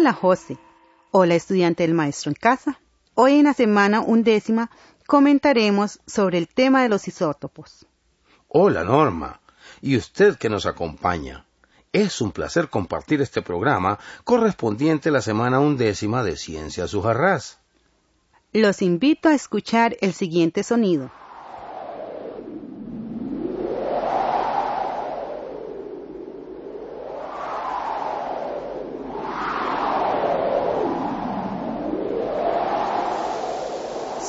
Hola 0.00 0.12
José. 0.12 0.56
Hola 1.10 1.34
estudiante 1.34 1.82
del 1.82 1.92
maestro 1.92 2.30
en 2.30 2.36
casa. 2.36 2.78
Hoy 3.14 3.40
en 3.40 3.46
la 3.46 3.52
semana 3.52 4.00
undécima 4.00 4.70
comentaremos 5.08 5.98
sobre 6.06 6.38
el 6.38 6.46
tema 6.46 6.84
de 6.84 6.88
los 6.88 7.08
isótopos. 7.08 7.84
Hola 8.46 8.84
Norma. 8.84 9.40
Y 9.82 9.96
usted 9.96 10.36
que 10.36 10.48
nos 10.48 10.66
acompaña. 10.66 11.46
Es 11.92 12.20
un 12.20 12.30
placer 12.30 12.68
compartir 12.68 13.20
este 13.22 13.42
programa 13.42 13.98
correspondiente 14.22 15.08
a 15.08 15.12
la 15.12 15.20
semana 15.20 15.58
undécima 15.58 16.22
de 16.22 16.36
Ciencia 16.36 16.86
Sujarrás. 16.86 17.58
Los 18.52 18.82
invito 18.82 19.28
a 19.28 19.34
escuchar 19.34 19.96
el 20.00 20.12
siguiente 20.12 20.62
sonido. 20.62 21.10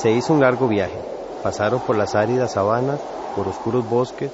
Se 0.00 0.10
hizo 0.10 0.32
un 0.32 0.40
largo 0.40 0.66
viaje. 0.66 0.98
Pasaron 1.42 1.78
por 1.86 1.94
las 1.94 2.14
áridas 2.14 2.52
sabanas, 2.54 3.02
por 3.34 3.46
oscuros 3.46 3.86
bosques 3.86 4.32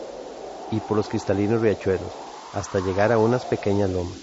y 0.70 0.78
por 0.78 0.96
los 0.96 1.08
cristalinos 1.08 1.60
riachuelos, 1.60 2.12
hasta 2.52 2.78
llegar 2.78 3.10
a 3.10 3.18
unas 3.18 3.44
pequeñas 3.46 3.90
lomas. 3.90 4.16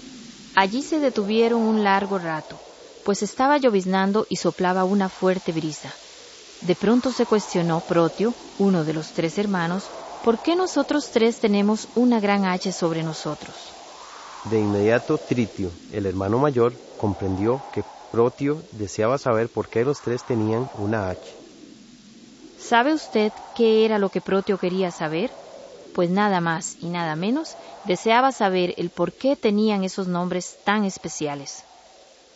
Allí 0.56 0.80
se 0.80 1.00
detuvieron 1.00 1.60
un 1.60 1.84
largo 1.84 2.16
rato, 2.16 2.56
pues 3.04 3.22
estaba 3.22 3.58
lloviznando 3.58 4.24
y 4.30 4.36
soplaba 4.36 4.84
una 4.84 5.10
fuerte 5.10 5.52
brisa. 5.52 5.92
De 6.62 6.74
pronto 6.76 7.10
se 7.10 7.26
cuestionó 7.26 7.80
Protio, 7.80 8.32
uno 8.58 8.82
de 8.82 8.94
los 8.94 9.12
tres 9.12 9.36
hermanos, 9.36 9.90
por 10.22 10.38
qué 10.38 10.56
nosotros 10.56 11.10
tres 11.12 11.40
tenemos 11.40 11.88
una 11.94 12.20
gran 12.20 12.46
H 12.46 12.72
sobre 12.72 13.02
nosotros. 13.02 13.54
De 14.50 14.60
inmediato 14.60 15.18
Tritio, 15.18 15.72
el 15.92 16.06
hermano 16.06 16.38
mayor, 16.38 16.72
comprendió 16.96 17.60
que 17.70 17.82
Protio 18.14 18.62
deseaba 18.70 19.18
saber 19.18 19.48
por 19.48 19.66
qué 19.66 19.84
los 19.84 20.00
tres 20.00 20.22
tenían 20.22 20.68
una 20.78 21.08
H. 21.08 21.18
¿Sabe 22.60 22.94
usted 22.94 23.32
qué 23.56 23.84
era 23.84 23.98
lo 23.98 24.08
que 24.08 24.20
Protio 24.20 24.56
quería 24.56 24.92
saber? 24.92 25.30
Pues 25.92 26.10
nada 26.10 26.40
más 26.40 26.76
y 26.80 26.90
nada 26.90 27.16
menos 27.16 27.56
deseaba 27.84 28.30
saber 28.30 28.72
el 28.76 28.90
por 28.90 29.10
qué 29.10 29.34
tenían 29.34 29.82
esos 29.82 30.06
nombres 30.06 30.54
tan 30.62 30.84
especiales. 30.84 31.64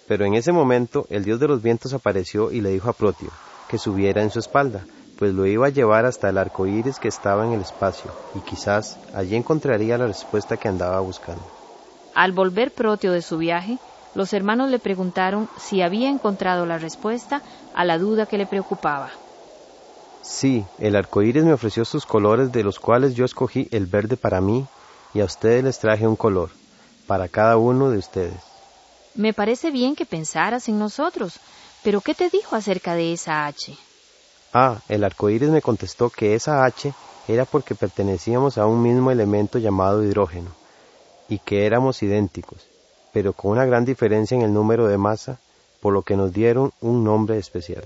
Pero 0.08 0.24
en 0.24 0.34
ese 0.34 0.50
momento 0.50 1.06
el 1.10 1.24
dios 1.24 1.38
de 1.38 1.46
los 1.46 1.62
vientos 1.62 1.94
apareció 1.94 2.50
y 2.50 2.60
le 2.60 2.70
dijo 2.70 2.90
a 2.90 2.92
Protio 2.92 3.30
que 3.68 3.78
subiera 3.78 4.20
en 4.20 4.30
su 4.30 4.40
espalda, 4.40 4.84
pues 5.16 5.32
lo 5.32 5.46
iba 5.46 5.68
a 5.68 5.70
llevar 5.70 6.06
hasta 6.06 6.28
el 6.28 6.38
arco 6.38 6.66
iris 6.66 6.98
que 6.98 7.06
estaba 7.06 7.46
en 7.46 7.52
el 7.52 7.60
espacio, 7.60 8.10
y 8.34 8.40
quizás 8.40 8.98
allí 9.12 9.36
encontraría 9.36 9.96
la 9.96 10.08
respuesta 10.08 10.56
que 10.56 10.66
andaba 10.66 10.98
buscando. 10.98 11.44
Al 12.14 12.32
volver 12.32 12.72
Protio 12.72 13.12
de 13.12 13.22
su 13.22 13.38
viaje, 13.38 13.78
los 14.14 14.32
hermanos 14.32 14.70
le 14.70 14.78
preguntaron 14.78 15.48
si 15.56 15.82
había 15.82 16.08
encontrado 16.08 16.66
la 16.66 16.78
respuesta 16.78 17.42
a 17.72 17.84
la 17.84 17.98
duda 17.98 18.26
que 18.26 18.38
le 18.38 18.46
preocupaba. 18.46 19.12
Sí, 20.20 20.66
el 20.78 20.96
arco 20.96 21.22
iris 21.22 21.44
me 21.44 21.52
ofreció 21.52 21.84
sus 21.84 22.04
colores, 22.04 22.50
de 22.52 22.62
los 22.62 22.78
cuales 22.78 23.14
yo 23.14 23.24
escogí 23.24 23.68
el 23.70 23.86
verde 23.86 24.16
para 24.16 24.40
mí, 24.40 24.66
y 25.14 25.20
a 25.20 25.24
ustedes 25.24 25.64
les 25.64 25.78
traje 25.78 26.06
un 26.06 26.16
color, 26.16 26.50
para 27.06 27.28
cada 27.28 27.56
uno 27.56 27.90
de 27.90 27.98
ustedes. 27.98 28.44
Me 29.14 29.32
parece 29.32 29.70
bien 29.70 29.96
que 29.96 30.04
pensaras 30.04 30.68
en 30.68 30.78
nosotros, 30.78 31.40
pero 31.82 32.00
¿qué 32.00 32.14
te 32.14 32.28
dijo 32.28 32.56
acerca 32.56 32.94
de 32.94 33.12
esa 33.12 33.46
H? 33.46 33.76
Ah, 34.52 34.80
el 34.88 35.04
arco 35.04 35.30
iris 35.30 35.50
me 35.50 35.62
contestó 35.62 36.10
que 36.10 36.34
esa 36.34 36.64
H 36.64 36.92
era 37.26 37.44
porque 37.44 37.74
pertenecíamos 37.74 38.58
a 38.58 38.66
un 38.66 38.82
mismo 38.82 39.10
elemento 39.10 39.58
llamado 39.58 40.02
hidrógeno, 40.02 40.50
y 41.28 41.38
que 41.38 41.66
éramos 41.66 42.02
idénticos, 42.02 42.66
pero 43.12 43.32
con 43.32 43.52
una 43.52 43.64
gran 43.64 43.84
diferencia 43.84 44.36
en 44.36 44.42
el 44.42 44.52
número 44.52 44.86
de 44.86 44.98
masa, 44.98 45.38
por 45.80 45.92
lo 45.92 46.02
que 46.02 46.16
nos 46.16 46.32
dieron 46.32 46.72
un 46.80 47.04
nombre 47.04 47.38
especial. 47.38 47.84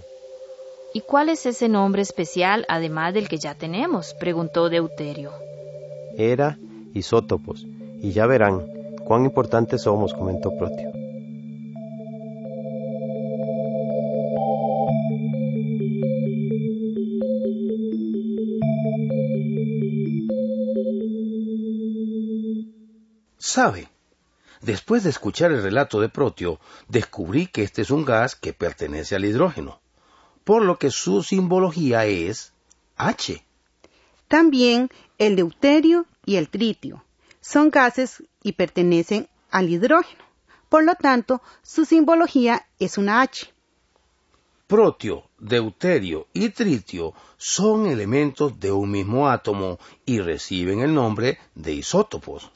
¿Y 0.95 1.01
cuál 1.01 1.29
es 1.29 1.47
ese 1.47 1.69
nombre 1.69 2.03
especial 2.03 2.67
además 2.69 3.15
del 3.15 3.29
que 3.29 3.39
ya 3.39 3.55
tenemos? 3.55 4.15
preguntó 4.15 4.69
Deuterio. 4.69 5.33
Era 6.17 6.59
isótopos, 6.95 7.67
y 8.01 8.13
ya 8.13 8.27
verán 8.27 8.67
cuán 9.05 9.25
importantes 9.25 9.83
somos, 9.83 10.13
comentó 10.15 10.57
Protio. 10.57 10.93
¿Sabe? 23.39 23.92
Después 24.63 25.03
de 25.03 25.11
escuchar 25.11 25.51
el 25.51 25.61
relato 25.61 26.01
de 26.01 26.09
Protio, 26.09 26.61
descubrí 26.87 27.49
que 27.49 27.65
este 27.65 27.83
es 27.83 27.91
un 27.91 28.05
gas 28.05 28.37
que 28.37 28.53
pertenece 28.53 29.17
al 29.17 29.25
hidrógeno, 29.25 29.81
por 30.45 30.65
lo 30.65 30.79
que 30.79 30.91
su 30.91 31.25
simbología 31.25 32.07
es 32.07 32.53
H. 32.97 33.45
También 34.29 34.89
el 35.19 35.35
deuterio 35.35 36.07
y 36.25 36.37
el 36.37 36.49
tritio 36.49 37.05
son 37.41 37.71
gases 37.71 38.23
y 38.41 38.53
pertenecen 38.53 39.29
al 39.51 39.69
hidrógeno. 39.69 40.23
Por 40.69 40.85
lo 40.85 40.95
tanto, 40.95 41.43
su 41.63 41.85
simbología 41.85 42.65
es 42.79 42.99
una 42.99 43.21
H. 43.21 43.53
Protio, 44.69 45.25
deuterio 45.39 46.29
y 46.33 46.51
tritio 46.51 47.15
son 47.37 47.87
elementos 47.87 48.61
de 48.61 48.71
un 48.71 48.93
mismo 48.93 49.29
átomo 49.29 49.81
y 50.07 50.21
reciben 50.21 50.81
el 50.81 50.95
nombre 50.95 51.39
de 51.57 51.75
isótopos. 51.75 52.53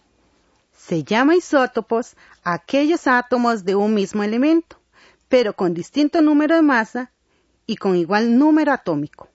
Se 0.87 1.03
llama 1.03 1.35
isótopos 1.35 2.15
aquellos 2.45 3.09
átomos 3.09 3.65
de 3.65 3.75
un 3.75 3.93
mismo 3.93 4.23
elemento, 4.23 4.77
pero 5.29 5.55
con 5.55 5.75
distinto 5.75 6.23
número 6.23 6.55
de 6.55 6.63
masa 6.63 7.11
y 7.67 7.75
con 7.75 7.97
igual 7.97 8.39
número 8.39 8.73
atómico. 8.73 9.29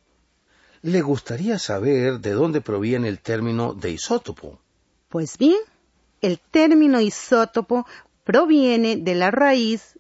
¿Le 0.82 1.02
gustaría 1.02 1.60
saber 1.60 2.22
de 2.22 2.32
dónde 2.32 2.62
proviene 2.62 3.10
el 3.10 3.20
término 3.20 3.74
de 3.74 3.92
isótopo? 3.92 4.60
Pues 5.10 5.38
bien, 5.38 5.60
el 6.22 6.40
término 6.40 7.02
isótopo 7.02 7.86
proviene 8.24 8.96
de 8.96 9.16
la 9.16 9.30
raíz 9.30 10.00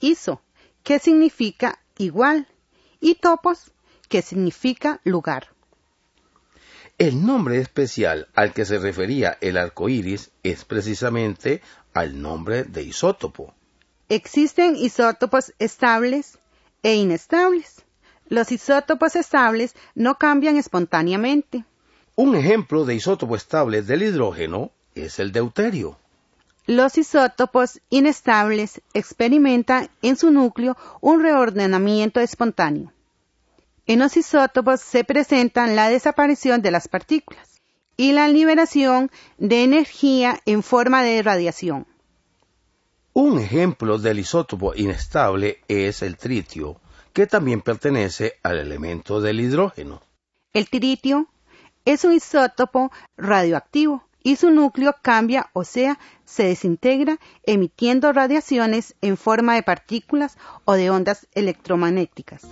iso, 0.00 0.42
que 0.82 0.98
significa 0.98 1.78
igual, 1.96 2.46
y 3.00 3.14
topos, 3.14 3.72
que 4.10 4.20
significa 4.20 5.00
lugar. 5.04 5.48
El 6.98 7.24
nombre 7.24 7.58
especial 7.58 8.26
al 8.34 8.52
que 8.52 8.64
se 8.64 8.76
refería 8.76 9.38
el 9.40 9.56
arco 9.56 9.88
iris 9.88 10.32
es 10.42 10.64
precisamente 10.64 11.62
al 11.94 12.20
nombre 12.20 12.64
de 12.64 12.82
isótopo. 12.82 13.54
Existen 14.08 14.74
isótopos 14.74 15.54
estables 15.60 16.38
e 16.82 16.96
inestables. 16.96 17.84
Los 18.28 18.50
isótopos 18.50 19.14
estables 19.14 19.76
no 19.94 20.18
cambian 20.18 20.56
espontáneamente. 20.56 21.64
Un 22.16 22.34
ejemplo 22.34 22.84
de 22.84 22.96
isótopo 22.96 23.36
estable 23.36 23.82
del 23.82 24.02
hidrógeno 24.02 24.72
es 24.96 25.20
el 25.20 25.30
deuterio. 25.30 26.00
Los 26.66 26.98
isótopos 26.98 27.80
inestables 27.90 28.82
experimentan 28.92 29.88
en 30.02 30.16
su 30.16 30.32
núcleo 30.32 30.76
un 31.00 31.22
reordenamiento 31.22 32.18
espontáneo. 32.18 32.92
En 33.88 34.00
los 34.00 34.18
isótopos 34.18 34.82
se 34.82 35.02
presentan 35.02 35.74
la 35.74 35.88
desaparición 35.88 36.60
de 36.60 36.70
las 36.70 36.88
partículas 36.88 37.62
y 37.96 38.12
la 38.12 38.28
liberación 38.28 39.10
de 39.38 39.64
energía 39.64 40.38
en 40.44 40.62
forma 40.62 41.02
de 41.02 41.22
radiación. 41.22 41.86
Un 43.14 43.38
ejemplo 43.38 43.96
del 43.96 44.18
isótopo 44.18 44.74
inestable 44.74 45.62
es 45.68 46.02
el 46.02 46.18
tritio, 46.18 46.78
que 47.14 47.26
también 47.26 47.62
pertenece 47.62 48.34
al 48.42 48.58
elemento 48.58 49.22
del 49.22 49.40
hidrógeno. 49.40 50.02
El 50.52 50.68
tritio 50.68 51.26
es 51.86 52.04
un 52.04 52.12
isótopo 52.12 52.92
radioactivo 53.16 54.04
y 54.22 54.36
su 54.36 54.50
núcleo 54.50 54.94
cambia, 55.00 55.48
o 55.54 55.64
sea, 55.64 55.98
se 56.26 56.44
desintegra 56.44 57.18
emitiendo 57.42 58.12
radiaciones 58.12 58.94
en 59.00 59.16
forma 59.16 59.54
de 59.54 59.62
partículas 59.62 60.36
o 60.66 60.74
de 60.74 60.90
ondas 60.90 61.26
electromagnéticas. 61.32 62.42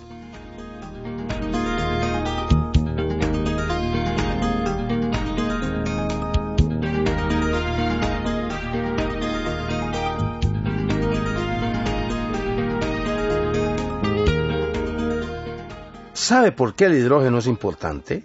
¿Sabe 16.27 16.51
por 16.51 16.75
qué 16.75 16.87
el 16.87 16.95
hidrógeno 16.95 17.37
es 17.37 17.47
importante? 17.47 18.21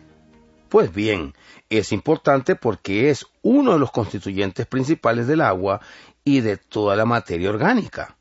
Pues 0.69 0.93
bien, 0.93 1.35
es 1.71 1.93
importante 1.93 2.57
porque 2.57 3.11
es 3.11 3.27
uno 3.43 3.75
de 3.75 3.79
los 3.79 3.93
constituyentes 3.93 4.67
principales 4.67 5.29
del 5.29 5.41
agua 5.41 5.81
y 6.25 6.41
de 6.41 6.57
toda 6.57 6.97
la 6.97 7.05
materia 7.05 7.49
orgánica. 7.49 8.17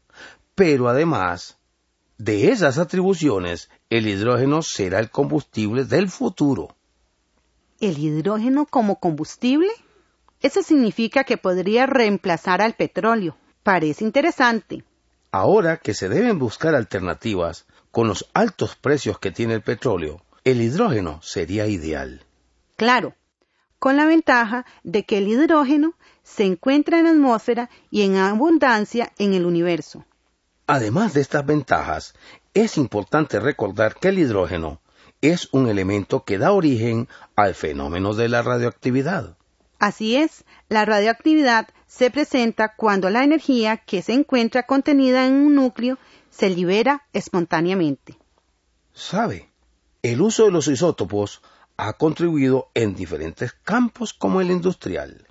Pero 0.54 0.88
además 0.88 1.58
de 2.20 2.52
esas 2.52 2.78
atribuciones, 2.78 3.72
el 3.90 4.08
hidrógeno 4.08 4.62
será 4.62 5.00
el 5.00 5.10
combustible 5.10 5.84
del 5.84 6.10
futuro. 6.10 6.76
¿El 7.80 7.98
hidrógeno 7.98 8.68
como 8.68 9.00
combustible? 9.00 9.72
Eso 10.42 10.62
significa 10.62 11.24
que 11.24 11.38
podría 11.38 11.88
reemplazar 11.88 12.62
al 12.62 12.76
petróleo. 12.76 13.36
Parece 13.64 14.04
interesante. 14.04 14.84
Ahora 15.32 15.78
que 15.78 15.96
se 15.96 16.08
deben 16.08 16.38
buscar 16.38 16.76
alternativas 16.76 17.66
con 17.92 18.08
los 18.08 18.30
altos 18.34 18.76
precios 18.76 19.20
que 19.20 19.32
tiene 19.32 19.54
el 19.54 19.62
petróleo, 19.62 20.22
el 20.44 20.62
hidrógeno 20.62 21.22
sería 21.22 21.68
ideal. 21.68 22.26
Claro, 22.78 23.14
con 23.80 23.98
la 23.98 24.06
ventaja 24.06 24.66
de 24.84 25.06
que 25.06 25.18
el 25.18 25.28
hidrógeno 25.28 25.94
se 26.24 26.46
encuentra 26.46 27.00
en 27.00 27.06
la 27.06 27.12
atmósfera 27.12 27.70
y 27.90 28.04
en 28.04 28.16
abundancia 28.16 29.12
en 29.18 29.34
el 29.34 29.46
universo. 29.46 30.06
Además 30.68 31.14
de 31.14 31.22
estas 31.22 31.46
ventajas, 31.46 32.14
es 32.54 32.78
importante 32.78 33.40
recordar 33.40 33.96
que 33.96 34.10
el 34.10 34.20
hidrógeno 34.20 34.82
es 35.22 35.50
un 35.52 35.68
elemento 35.68 36.24
que 36.24 36.38
da 36.38 36.52
origen 36.52 37.08
al 37.36 37.56
fenómeno 37.56 38.14
de 38.14 38.30
la 38.30 38.42
radioactividad. 38.42 39.38
Así 39.80 40.16
es, 40.16 40.46
la 40.70 40.86
radioactividad 40.86 41.68
se 41.88 42.12
presenta 42.12 42.76
cuando 42.76 43.10
la 43.10 43.24
energía 43.24 43.78
que 43.78 44.02
se 44.02 44.14
encuentra 44.14 44.64
contenida 44.64 45.26
en 45.26 45.34
un 45.34 45.56
núcleo 45.56 45.98
se 46.32 46.50
libera 46.50 47.04
espontáneamente. 47.14 48.18
¿Sabe? 48.94 49.50
El 50.02 50.22
uso 50.22 50.46
de 50.46 50.52
los 50.52 50.68
isótopos 50.68 51.42
ha 51.78 51.94
contribuido 51.94 52.70
en 52.74 52.96
diferentes 52.96 53.54
campos 53.54 54.14
como 54.14 54.42
el 54.42 54.50
industrial. 54.50 55.28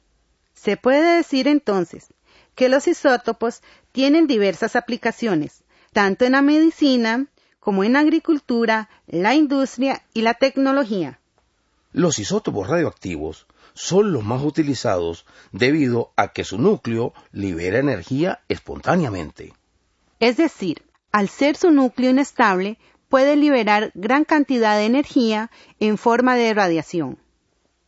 Se 0.55 0.77
puede 0.77 1.17
decir 1.17 1.49
entonces 1.49 2.09
que 2.55 2.69
los 2.69 2.87
isótopos 2.87 3.63
tienen 3.93 4.27
diversas 4.27 4.77
aplicaciones, 4.77 5.65
tanto 5.93 6.25
en 6.25 6.33
la 6.33 6.43
medicina 6.43 7.27
como 7.59 7.85
en 7.85 7.95
la 7.95 8.01
agricultura, 8.01 8.89
la 9.07 9.35
industria 9.35 10.03
y 10.15 10.23
la 10.23 10.35
tecnología. 10.35 11.21
Los 11.93 12.19
isótopos 12.19 12.69
radioactivos 12.69 13.47
son 13.75 14.13
los 14.13 14.25
más 14.25 14.43
utilizados 14.43 15.27
debido 15.53 16.13
a 16.17 16.29
que 16.29 16.45
su 16.45 16.59
núcleo 16.59 17.13
libera 17.33 17.79
energía 17.79 18.41
espontáneamente. 18.49 19.53
Es 20.21 20.37
decir, 20.37 20.83
al 21.13 21.29
ser 21.29 21.57
su 21.57 21.71
núcleo 21.71 22.11
inestable, 22.11 22.79
puede 23.09 23.37
liberar 23.37 23.91
gran 23.95 24.25
cantidad 24.25 24.77
de 24.77 24.87
energía 24.87 25.51
en 25.81 25.99
forma 25.99 26.37
de 26.37 26.55
radiación. 26.55 27.19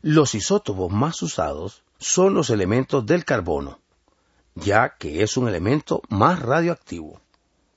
Los 0.03 0.35
isótopos 0.35 0.91
más 0.91 1.23
usados 1.23 1.85
son 1.99 2.35
los 2.35 2.51
elementos 2.51 3.07
del 3.07 3.25
carbono, 3.25 3.79
ya 4.57 4.97
que 4.99 5.23
es 5.23 5.37
un 5.37 5.49
elemento 5.49 6.03
más 6.09 6.41
radioactivo. 6.41 7.21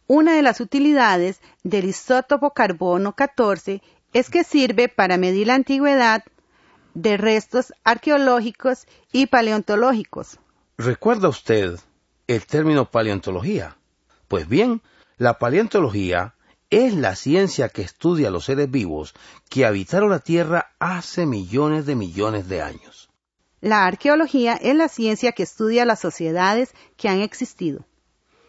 Una 0.08 0.36
de 0.36 0.42
las 0.42 0.60
utilidades 0.60 1.40
del 1.64 1.86
isótopo 1.86 2.52
carbono 2.52 3.14
14 3.14 3.82
es 4.14 4.30
que 4.30 4.44
sirve 4.44 4.90
para 4.90 5.18
medir 5.18 5.48
la 5.48 5.56
antigüedad 5.56 6.24
de 6.96 7.18
restos 7.18 7.74
arqueológicos 7.84 8.88
y 9.12 9.28
paleontológicos. 9.28 10.40
¿Recuerda 10.78 11.30
usted 11.30 11.80
el 12.28 12.46
término 12.46 12.90
paleontología? 12.90 13.78
Pues 14.28 14.48
bien, 14.48 14.82
la 15.18 15.40
paleontología 15.40 16.36
es 16.70 16.94
la 16.94 17.16
ciencia 17.16 17.70
que 17.70 17.82
estudia 17.82 18.32
los 18.32 18.46
seres 18.46 18.70
vivos 18.70 19.14
que 19.50 19.66
habitaron 19.66 20.10
la 20.10 20.20
Tierra 20.20 20.74
hace 20.80 21.26
millones 21.26 21.86
de 21.86 21.96
millones 21.96 22.48
de 22.50 22.62
años. 22.62 23.10
La 23.62 23.86
arqueología 23.86 24.54
es 24.54 24.76
la 24.76 24.90
ciencia 24.90 25.32
que 25.32 25.44
estudia 25.44 25.86
las 25.86 26.00
sociedades 26.00 26.74
que 26.98 27.10
han 27.10 27.22
existido. 27.22 27.86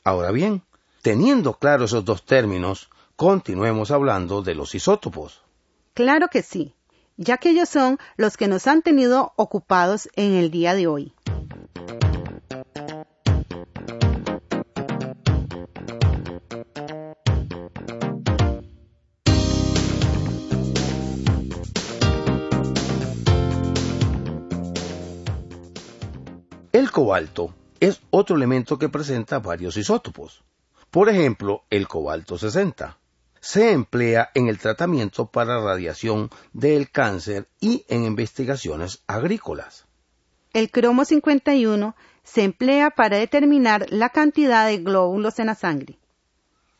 Ahora 0.02 0.30
bien, 0.30 0.62
teniendo 1.02 1.54
claros 1.54 1.90
esos 1.90 2.04
dos 2.04 2.24
términos, 2.24 2.90
continuemos 3.16 3.90
hablando 3.90 4.42
de 4.42 4.54
los 4.54 4.74
isótopos. 4.74 5.42
Claro 5.94 6.28
que 6.28 6.42
sí, 6.42 6.74
ya 7.16 7.38
que 7.38 7.50
ellos 7.50 7.68
son 7.68 7.98
los 8.16 8.36
que 8.36 8.48
nos 8.48 8.66
han 8.66 8.82
tenido 8.82 9.32
ocupados 9.36 10.08
en 10.16 10.34
el 10.34 10.50
día 10.50 10.74
de 10.74 10.86
hoy. 10.86 11.14
El 26.76 26.90
cobalto 26.90 27.54
es 27.80 28.02
otro 28.10 28.36
elemento 28.36 28.78
que 28.78 28.90
presenta 28.90 29.38
varios 29.38 29.78
isótopos. 29.78 30.44
Por 30.90 31.08
ejemplo, 31.08 31.64
el 31.70 31.88
cobalto 31.88 32.36
60 32.36 32.98
se 33.40 33.72
emplea 33.72 34.30
en 34.34 34.48
el 34.48 34.58
tratamiento 34.58 35.24
para 35.24 35.58
radiación 35.58 36.28
del 36.52 36.90
cáncer 36.90 37.48
y 37.62 37.86
en 37.88 38.04
investigaciones 38.04 39.02
agrícolas. 39.06 39.86
El 40.52 40.70
cromo 40.70 41.06
51 41.06 41.96
se 42.22 42.42
emplea 42.42 42.90
para 42.90 43.16
determinar 43.16 43.86
la 43.88 44.10
cantidad 44.10 44.66
de 44.66 44.76
glóbulos 44.76 45.38
en 45.38 45.46
la 45.46 45.54
sangre. 45.54 45.98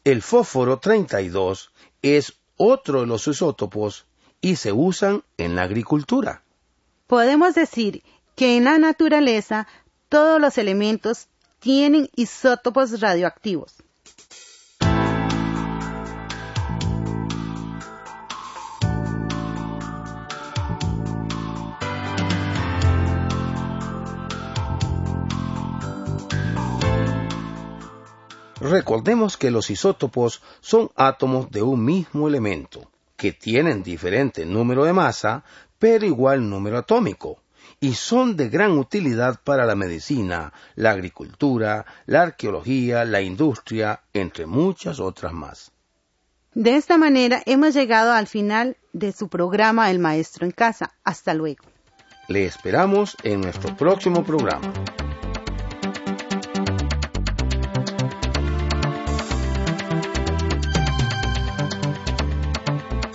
El 0.05 0.21
fósforo 0.21 0.79
32 0.79 1.73
es 2.03 2.35
otro 2.59 3.01
de 3.01 3.07
los 3.07 3.27
isótopos 3.29 4.05
y 4.43 4.57
se 4.57 4.73
usan 4.73 5.23
en 5.39 5.57
la 5.57 5.63
agricultura. 5.63 6.43
Podemos 7.07 7.55
decir 7.55 8.03
que 8.35 8.59
en 8.59 8.65
la 8.65 8.77
naturaleza 8.77 9.67
todos 10.09 10.41
los 10.41 10.59
elementos 10.59 11.29
tienen 11.59 12.09
isótopos 12.15 13.01
radioactivos. 13.01 13.75
Recordemos 28.61 29.37
que 29.37 29.51
los 29.51 29.71
isótopos 29.71 30.43
son 30.61 30.91
átomos 30.97 31.51
de 31.51 31.63
un 31.63 31.85
mismo 31.85 32.27
elemento, 32.27 32.91
que 33.17 33.33
tienen 33.33 33.83
diferente 33.83 34.45
número 34.45 34.85
de 34.85 34.93
masa, 34.93 35.45
pero 35.79 36.05
igual 36.05 36.49
número 36.49 36.79
atómico, 36.79 37.43
y 37.81 37.95
son 37.95 38.37
de 38.37 38.49
gran 38.49 38.79
utilidad 38.79 39.41
para 39.43 39.67
la 39.67 39.75
medicina, 39.75 40.53
la 40.75 40.91
agricultura, 40.91 41.85
la 42.07 42.23
arqueología, 42.23 43.05
la 43.05 43.21
industria, 43.21 44.01
entre 44.13 44.47
muchas 44.47 45.01
otras 45.01 45.33
más. 45.33 45.73
De 46.55 46.77
esta 46.77 46.97
manera 46.97 47.43
hemos 47.45 47.75
llegado 47.75 48.13
al 48.13 48.27
final 48.27 48.79
de 48.95 49.13
su 49.13 49.29
programa 49.29 49.91
El 49.91 49.99
Maestro 49.99 50.47
en 50.47 50.53
Casa. 50.53 50.95
Hasta 51.05 51.35
luego. 51.35 51.65
Le 52.29 52.47
esperamos 52.47 53.15
en 53.23 53.43
nuestro 53.43 53.77
próximo 53.77 54.25
programa. 54.25 54.73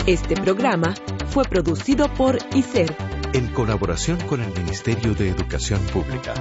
Este 0.05 0.35
programa 0.35 0.93
fue 1.29 1.45
producido 1.45 2.13
por 2.13 2.37
ICER. 2.53 3.10
En 3.33 3.47
colaboración 3.47 4.19
con 4.27 4.41
el 4.41 4.51
Ministerio 4.51 5.13
de 5.13 5.29
Educación 5.29 5.79
Pública. 5.93 6.33